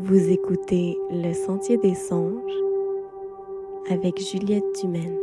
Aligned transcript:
Vous 0.00 0.30
écoutez 0.30 0.96
Le 1.10 1.32
Sentier 1.32 1.76
des 1.76 1.96
Songes 1.96 2.52
avec 3.90 4.20
Juliette 4.20 4.62
Dumaine. 4.80 5.18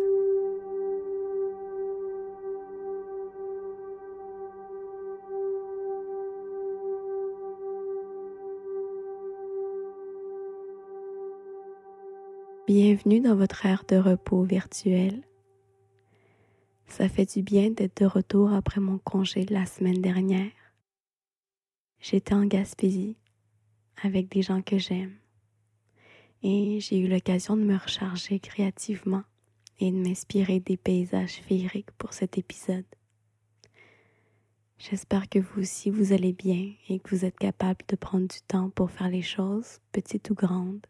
Bienvenue 12.68 13.22
dans 13.22 13.38
votre 13.38 13.66
aire 13.66 13.86
de 13.88 13.96
repos 13.96 14.44
virtuel. 14.44 15.24
Ça 16.88 17.08
fait 17.08 17.34
du 17.34 17.44
bien 17.44 17.70
d'être 17.70 18.02
de 18.02 18.08
retour 18.08 18.52
après 18.52 18.82
mon 18.82 18.98
congé 18.98 19.46
de 19.46 19.54
la 19.54 19.66
semaine 19.66 20.02
dernière. 20.02 20.52
J'étais 22.02 22.34
en 22.34 22.44
Gaspésie 22.44 23.16
avec 24.06 24.30
des 24.30 24.42
gens 24.42 24.62
que 24.62 24.78
j'aime. 24.78 25.16
Et 26.44 26.80
j'ai 26.80 27.00
eu 27.00 27.08
l'occasion 27.08 27.58
de 27.58 27.64
me 27.64 27.76
recharger 27.76 28.40
créativement 28.40 29.24
et 29.80 29.92
de 29.92 29.98
m'inspirer 29.98 30.60
des 30.60 30.78
paysages 30.78 31.42
féeriques 31.42 31.92
pour 31.98 32.14
cet 32.14 32.38
épisode. 32.38 32.86
J'espère 34.78 35.28
que 35.30 35.40
vous 35.40 35.62
aussi 35.62 35.90
vous 35.90 36.14
allez 36.14 36.34
bien 36.34 36.74
et 36.90 37.00
que 37.00 37.16
vous 37.16 37.26
êtes 37.26 37.40
capable 37.40 37.84
de 37.88 37.96
prendre 37.96 38.28
du 38.28 38.42
temps 38.42 38.70
pour 38.70 38.92
faire 38.92 39.10
les 39.10 39.22
choses, 39.22 39.80
petites 39.92 40.30
ou 40.30 40.36
grandes, 40.36 40.86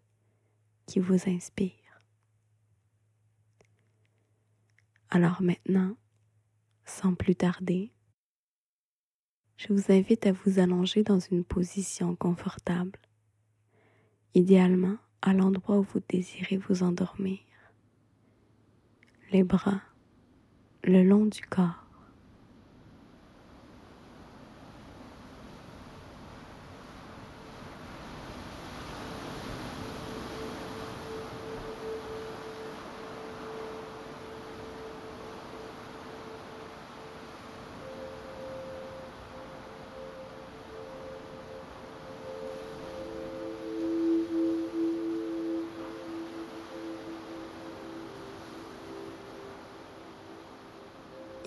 qui 0.85 0.99
vous 0.99 1.29
inspirent. 1.29 1.71
Alors 5.09 5.41
maintenant, 5.41 5.95
sans 6.83 7.13
plus 7.13 7.35
tarder, 7.35 7.91
je 9.57 9.73
vous 9.73 9.91
invite 9.91 10.25
à 10.27 10.31
vous 10.31 10.59
allonger 10.59 11.03
dans 11.03 11.19
une 11.19 11.43
position 11.43 12.15
confortable, 12.15 12.99
idéalement 14.33 14.97
à 15.21 15.33
l'endroit 15.33 15.79
où 15.79 15.83
vous 15.83 16.01
désirez 16.09 16.57
vous 16.57 16.83
endormir, 16.83 17.39
les 19.31 19.43
bras 19.43 19.81
le 20.85 21.03
long 21.03 21.25
du 21.25 21.41
corps. 21.41 21.84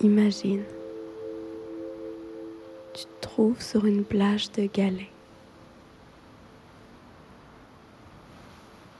Imagine, 0.01 0.63
tu 2.93 3.03
te 3.03 3.19
trouves 3.19 3.61
sur 3.61 3.85
une 3.85 4.05
plage 4.05 4.49
de 4.53 4.65
galets. 4.65 5.11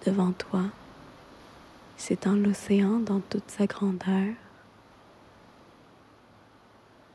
Devant 0.05 0.33
toi, 0.33 0.63
s'étend 1.95 2.35
l'océan 2.35 2.99
dans 2.99 3.21
toute 3.21 3.49
sa 3.49 3.65
grandeur. 3.65 4.33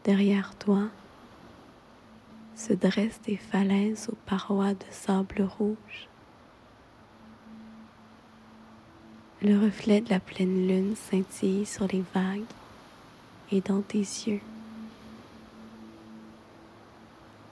Derrière 0.05 0.55
toi, 0.55 0.89
se 2.57 2.73
dressent 2.73 3.21
des 3.27 3.37
falaises 3.37 4.09
aux 4.11 4.19
parois 4.25 4.73
de 4.73 4.87
sable 4.91 5.43
rouge. 5.43 6.09
Le 9.43 9.63
reflet 9.63 10.01
de 10.01 10.09
la 10.09 10.21
pleine 10.21 10.67
lune 10.67 10.97
scintille 10.97 11.67
sur 11.67 11.87
les 11.87 12.03
vagues 12.15 12.41
et 13.51 13.61
dans 13.61 13.83
tes 13.83 13.99
yeux. 13.99 14.41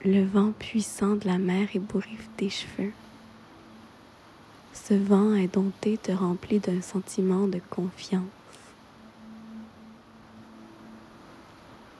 Le 0.05 0.25
vent 0.25 0.51
puissant 0.51 1.15
de 1.15 1.25
la 1.27 1.37
mer 1.37 1.69
ébouriffe 1.75 2.29
tes 2.35 2.49
cheveux. 2.49 2.91
Ce 4.73 4.93
vent 4.93 5.31
indompté 5.31 5.97
te 5.97 6.11
remplit 6.11 6.59
d'un 6.59 6.81
sentiment 6.81 7.47
de 7.47 7.61
confiance. 7.69 8.23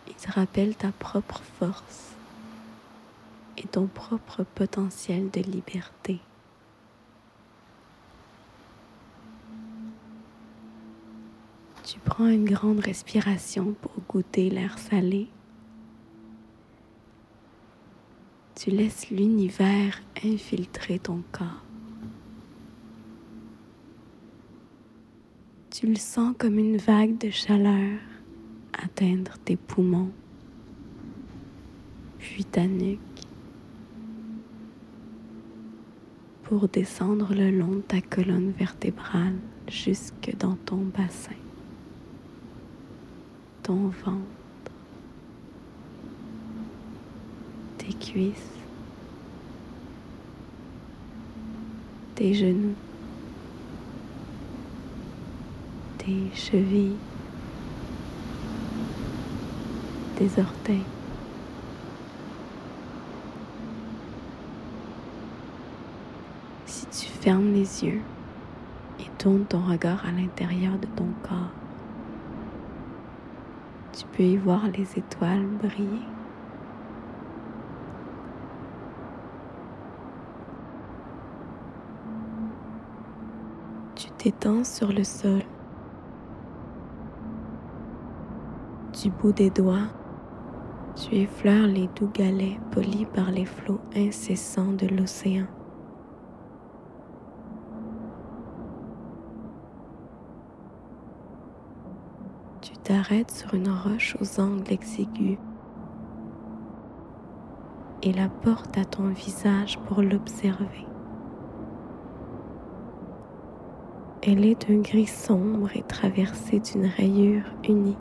Il 0.08 0.16
te 0.16 0.32
rappelle 0.32 0.76
ta 0.76 0.92
propre 0.92 1.42
force 1.59 2.12
et 3.58 3.68
ton 3.68 3.88
propre 3.88 4.44
potentiel 4.44 5.30
de 5.30 5.42
liberté. 5.42 6.20
Tu 11.84 12.00
prends 12.00 12.30
une 12.30 12.46
grande 12.46 12.80
respiration 12.80 13.76
pour 13.82 13.92
goûter 14.08 14.50
l'air 14.50 14.80
salé. 14.80 15.28
Tu 18.56 18.70
laisses 18.70 19.10
l'univers 19.10 20.02
infiltrer 20.24 20.98
ton 21.00 21.24
corps. 21.34 21.66
Tu 25.72 25.88
le 25.88 25.98
sens 25.98 26.34
comme 26.40 26.58
une 26.58 26.78
vague 26.78 27.18
de 27.18 27.30
chaleur 27.30 28.00
atteindre 28.72 29.34
tes 29.44 29.58
poumons, 29.58 30.12
puis 32.18 32.46
ta 32.46 32.66
nuque, 32.66 33.00
pour 36.44 36.70
descendre 36.70 37.34
le 37.34 37.52
long 37.52 37.76
de 37.76 37.82
ta 37.82 38.00
colonne 38.00 38.52
vertébrale 38.52 39.36
jusque 39.68 40.34
dans 40.40 40.56
ton 40.56 40.78
bassin 40.78 41.36
ton 43.63 43.88
ventre, 44.03 44.19
tes 47.78 47.94
cuisses, 47.94 48.51
tes 52.16 52.34
genoux, 52.34 52.75
tes 55.97 56.29
chevilles, 56.35 56.97
tes 60.18 60.41
orteils. 60.41 60.84
Si 66.66 66.85
tu 66.88 67.06
fermes 67.07 67.53
les 67.53 67.85
yeux 67.85 68.02
et 69.00 69.09
tournes 69.18 69.46
ton 69.46 69.62
regard 69.62 70.06
à 70.06 70.12
l'intérieur 70.12 70.78
de 70.78 70.88
ton 70.97 71.07
corps, 71.23 71.62
tu 73.94 74.06
peux 74.08 74.24
y 74.24 74.38
voir 74.38 74.68
les 74.76 74.98
étoiles 74.98 75.46
briller. 75.62 76.02
Tu 83.96 84.09
t'étends 84.18 84.64
sur 84.64 84.92
le 84.92 85.03
sol. 85.03 85.44
Du 89.02 89.12
bout 89.12 89.32
des 89.32 89.50
doigts, 89.50 89.90
tu 90.96 91.16
effleures 91.16 91.68
les 91.68 91.88
doux 91.96 92.09
galets 92.14 92.59
polis 92.72 93.06
par 93.14 93.32
les 93.32 93.46
flots 93.46 93.82
incessants 93.96 94.72
de 94.72 94.88
l'océan. 94.88 95.46
T'arrêtes 102.93 103.31
sur 103.31 103.55
une 103.55 103.69
roche 103.69 104.16
aux 104.22 104.40
angles 104.40 104.72
exigus 104.72 105.40
et 108.03 108.13
la 108.13 108.29
porte 108.29 108.78
à 108.78 108.85
ton 108.85 109.07
visage 109.07 109.79
pour 109.87 110.03
l'observer. 110.03 110.85
Elle 114.22 114.45
est 114.45 114.69
d'un 114.69 114.81
gris 114.81 115.07
sombre 115.07 115.75
et 115.75 115.81
traversée 115.81 116.59
d'une 116.59 116.85
rayure 116.85 117.45
unique, 117.67 117.97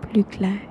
plus 0.00 0.24
claire. 0.24 0.68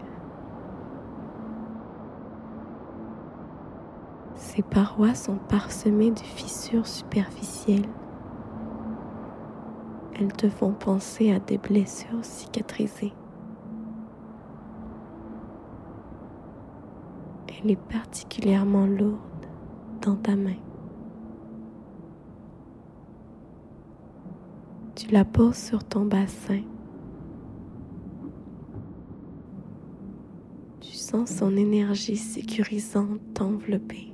Ses 4.35 4.61
parois 4.61 5.15
sont 5.15 5.37
parsemées 5.47 6.11
de 6.11 6.19
fissures 6.19 6.87
superficielles 6.87 7.87
elles 10.19 10.33
te 10.33 10.49
font 10.49 10.73
penser 10.73 11.31
à 11.31 11.39
des 11.39 11.57
blessures 11.57 12.23
cicatrisées. 12.25 13.13
Elle 17.47 17.71
est 17.71 17.75
particulièrement 17.75 18.85
lourde 18.85 19.19
dans 20.01 20.15
ta 20.15 20.35
main. 20.35 20.57
Tu 24.95 25.09
la 25.11 25.23
poses 25.23 25.55
sur 25.55 25.83
ton 25.83 26.05
bassin. 26.05 26.61
Tu 30.81 30.93
sens 30.93 31.29
son 31.29 31.55
énergie 31.55 32.17
sécurisante 32.17 33.19
t'envelopper. 33.33 34.13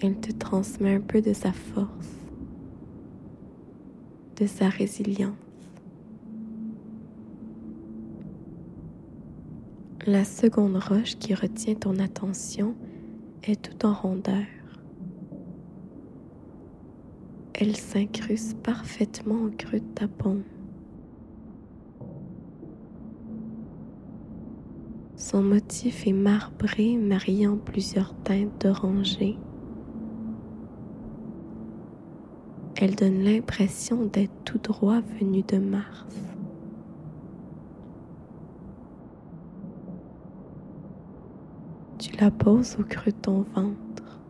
Elle 0.00 0.20
te 0.20 0.32
transmet 0.32 0.94
un 0.94 1.00
peu 1.00 1.20
de 1.20 1.32
sa 1.32 1.52
force, 1.52 2.17
de 4.40 4.46
sa 4.46 4.68
résilience. 4.68 5.34
La 10.06 10.24
seconde 10.24 10.76
roche 10.76 11.16
qui 11.18 11.34
retient 11.34 11.74
ton 11.74 11.98
attention 11.98 12.74
est 13.42 13.60
tout 13.60 13.86
en 13.86 13.92
rondeur. 13.92 14.46
Elle 17.54 17.76
s'incruste 17.76 18.56
parfaitement 18.58 19.42
au 19.42 19.50
creux 19.50 19.80
de 19.80 19.94
ta 19.94 20.06
paume. 20.06 20.44
Son 25.16 25.42
motif 25.42 26.06
est 26.06 26.12
marbré 26.12 26.96
mariant 26.96 27.56
plusieurs 27.56 28.14
teintes 28.22 28.62
d'oranger. 28.62 29.36
Elle 32.80 32.94
donne 32.94 33.24
l'impression 33.24 34.04
d'être 34.04 34.44
tout 34.44 34.58
droit 34.58 35.00
venu 35.00 35.42
de 35.42 35.58
Mars. 35.58 36.06
Tu 41.98 42.16
la 42.18 42.30
poses 42.30 42.76
au 42.78 42.84
creux 42.84 43.10
de 43.10 43.16
ton 43.16 43.44
ventre 43.52 44.20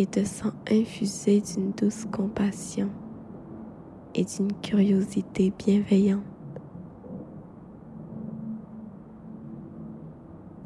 et 0.00 0.06
te 0.06 0.24
sens 0.24 0.52
infusé 0.68 1.40
d'une 1.40 1.70
douce 1.70 2.06
compassion 2.10 2.90
et 4.16 4.24
d'une 4.24 4.52
curiosité 4.54 5.52
bienveillante. 5.56 6.24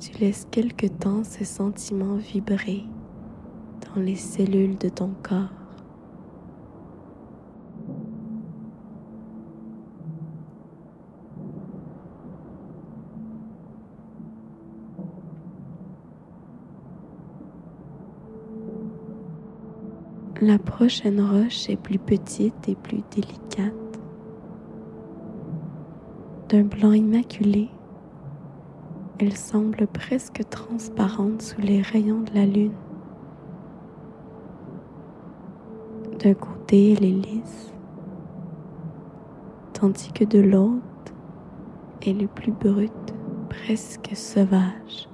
Tu 0.01 0.19
laisses 0.19 0.49
quelque 0.51 0.87
temps 0.87 1.23
ce 1.23 1.45
sentiment 1.45 2.17
vibrer 2.17 2.85
dans 3.95 4.01
les 4.01 4.17
cellules 4.17 4.79
de 4.79 4.89
ton 4.89 5.11
corps. 5.23 5.62
La 20.45 20.59
prochaine 20.59 21.21
roche 21.21 21.71
est 21.71 21.77
plus 21.77 22.01
petite 22.01 22.69
et 22.69 22.75
plus 22.75 23.05
délicate. 23.15 24.01
D'un 26.49 26.65
blanc 26.65 26.91
immaculé, 26.91 27.69
elle 29.21 29.37
semble 29.37 29.87
presque 29.87 30.43
transparente 30.51 31.43
sous 31.43 31.61
les 31.61 31.81
rayons 31.81 32.23
de 32.23 32.35
la 32.35 32.45
lune. 32.45 32.75
D'un 36.19 36.35
côté, 36.35 36.95
elle 36.95 37.05
est 37.05 37.25
lisse, 37.25 37.73
tandis 39.75 40.11
que 40.11 40.25
de 40.25 40.41
l'autre, 40.41 41.15
elle 42.05 42.21
est 42.21 42.27
plus 42.27 42.51
brute, 42.51 43.15
presque 43.49 44.11
sauvage. 44.15 45.09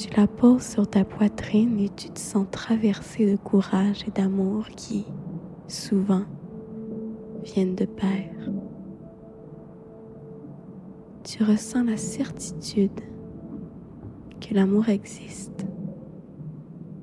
Tu 0.00 0.08
la 0.16 0.26
poses 0.26 0.62
sur 0.62 0.88
ta 0.88 1.04
poitrine 1.04 1.78
et 1.78 1.90
tu 1.90 2.08
te 2.08 2.18
sens 2.18 2.46
traversé 2.50 3.30
de 3.30 3.36
courage 3.36 4.02
et 4.08 4.10
d'amour 4.10 4.66
qui, 4.68 5.04
souvent, 5.68 6.22
viennent 7.44 7.74
de 7.74 7.84
pair. 7.84 8.30
Tu 11.22 11.44
ressens 11.44 11.84
la 11.84 11.98
certitude 11.98 12.98
que 14.40 14.54
l'amour 14.54 14.88
existe, 14.88 15.66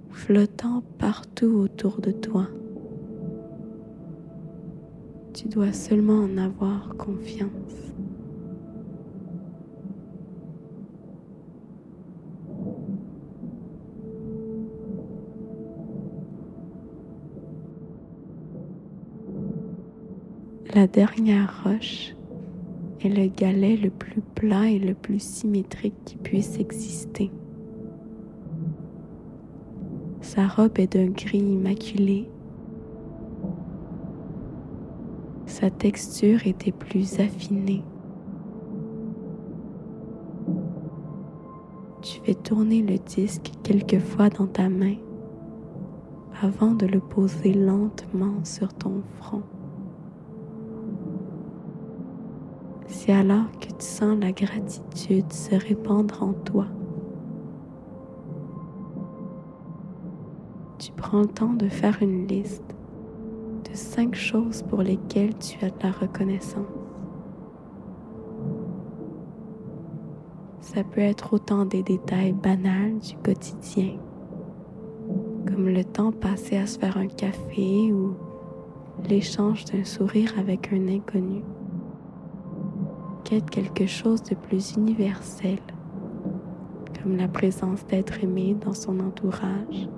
flottant 0.09 0.81
partout 0.97 1.53
autour 1.55 2.01
de 2.01 2.09
toi. 2.09 2.47
Tu 5.35 5.47
dois 5.49 5.71
seulement 5.71 6.23
en 6.23 6.35
avoir 6.39 6.95
confiance. 6.97 7.93
La 20.77 20.85
dernière 20.85 21.63
roche 21.63 22.15
est 23.01 23.09
le 23.09 23.25
galet 23.25 23.77
le 23.77 23.89
plus 23.89 24.21
plat 24.21 24.69
et 24.69 24.77
le 24.77 24.93
plus 24.93 25.19
symétrique 25.19 25.95
qui 26.05 26.17
puisse 26.17 26.59
exister. 26.59 27.31
Sa 30.21 30.45
robe 30.47 30.77
est 30.77 30.93
d'un 30.93 31.07
gris 31.07 31.39
immaculé. 31.39 32.29
Sa 35.47 35.71
texture 35.71 36.45
était 36.45 36.71
plus 36.71 37.19
affinée. 37.19 37.81
Tu 42.03 42.21
fais 42.21 42.35
tourner 42.35 42.83
le 42.83 42.99
disque 42.99 43.49
quelquefois 43.63 44.29
dans 44.29 44.45
ta 44.45 44.69
main 44.69 44.97
avant 46.43 46.75
de 46.75 46.85
le 46.85 46.99
poser 46.99 47.55
lentement 47.55 48.45
sur 48.45 48.71
ton 48.75 49.01
front. 49.19 49.41
C'est 53.07 53.13
alors 53.13 53.49
que 53.61 53.67
tu 53.67 53.85
sens 53.85 54.17
la 54.19 54.33
gratitude 54.33 55.31
se 55.31 55.55
répandre 55.55 56.21
en 56.21 56.33
toi. 56.33 56.65
Tu 60.77 60.91
prends 60.91 61.21
le 61.21 61.27
temps 61.27 61.53
de 61.53 61.69
faire 61.69 61.97
une 62.01 62.27
liste 62.27 62.75
de 63.63 63.73
cinq 63.73 64.13
choses 64.13 64.61
pour 64.63 64.81
lesquelles 64.81 65.37
tu 65.37 65.63
as 65.63 65.69
de 65.69 65.83
la 65.83 65.91
reconnaissance. 65.91 66.67
Ça 70.59 70.83
peut 70.83 70.99
être 70.99 71.31
autant 71.31 71.63
des 71.63 71.83
détails 71.83 72.33
banals 72.33 72.99
du 72.99 73.15
quotidien, 73.23 73.99
comme 75.45 75.69
le 75.69 75.85
temps 75.85 76.11
passé 76.11 76.57
à 76.57 76.67
se 76.67 76.77
faire 76.77 76.97
un 76.97 77.07
café 77.07 77.93
ou 77.93 78.15
l'échange 79.07 79.63
d'un 79.63 79.85
sourire 79.85 80.33
avec 80.37 80.73
un 80.73 80.89
inconnu 80.89 81.41
quelque 83.35 83.85
chose 83.85 84.23
de 84.23 84.35
plus 84.35 84.75
universel, 84.75 85.59
comme 87.01 87.17
la 87.17 87.27
présence 87.27 87.85
d'être 87.87 88.23
aimé 88.23 88.55
dans 88.65 88.73
son 88.73 88.99
entourage 88.99 89.89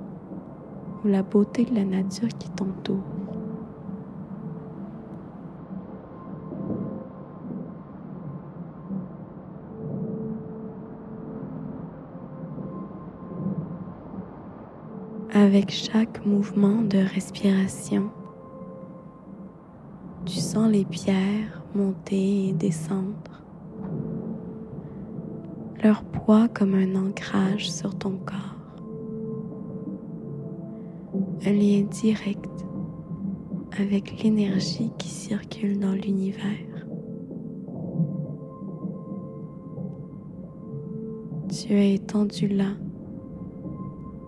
ou 1.03 1.07
la 1.07 1.21
beauté 1.21 1.65
de 1.65 1.75
la 1.75 1.86
nature 1.86 2.29
qui 2.39 2.50
t'entoure. 2.50 2.98
Avec 15.31 15.69
chaque 15.69 16.25
mouvement 16.25 16.81
de 16.81 16.98
respiration, 16.98 18.09
tu 20.25 20.39
sens 20.39 20.69
les 20.69 20.86
pierres 20.86 21.58
monter 21.75 22.49
et 22.49 22.53
descendre, 22.53 23.43
leur 25.83 26.03
poids 26.03 26.47
comme 26.47 26.73
un 26.73 26.95
ancrage 26.95 27.71
sur 27.71 27.95
ton 27.95 28.17
corps, 28.17 28.55
un 31.45 31.51
lien 31.51 31.83
direct 31.89 32.49
avec 33.79 34.21
l'énergie 34.23 34.91
qui 34.97 35.07
circule 35.07 35.79
dans 35.79 35.93
l'univers. 35.93 36.43
Tu 41.49 41.73
es 41.73 41.95
étendu 41.95 42.47
là, 42.47 42.71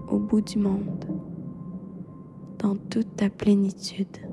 au 0.10 0.20
bout 0.20 0.42
du 0.42 0.58
monde, 0.58 1.06
dans 2.60 2.76
toute 2.76 3.16
ta 3.16 3.30
plénitude 3.30 4.31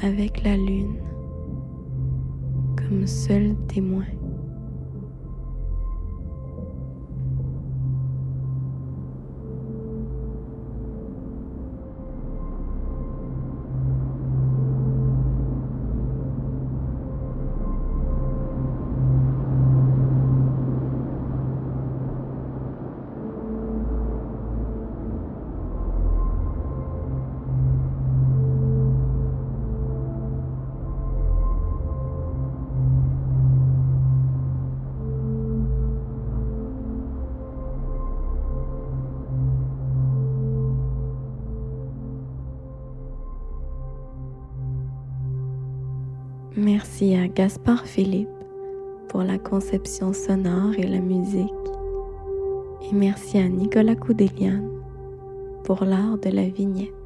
avec 0.00 0.42
la 0.44 0.56
lune 0.56 0.98
comme 2.76 3.06
seul 3.06 3.56
témoin. 3.66 4.04
Merci 46.60 47.14
à 47.14 47.28
Gaspard 47.28 47.86
Philippe 47.86 48.28
pour 49.08 49.22
la 49.22 49.38
conception 49.38 50.12
sonore 50.12 50.72
et 50.76 50.88
la 50.88 50.98
musique. 50.98 51.46
Et 52.82 52.94
merci 52.96 53.38
à 53.38 53.48
Nicolas 53.48 53.94
Coudelian 53.94 54.60
pour 55.62 55.84
l'art 55.84 56.18
de 56.18 56.30
la 56.30 56.48
vignette. 56.48 56.97